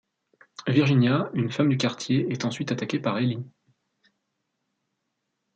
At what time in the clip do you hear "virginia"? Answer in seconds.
0.65-1.29